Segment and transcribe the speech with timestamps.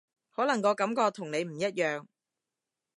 [0.35, 2.05] 可能個感覺同你唔一樣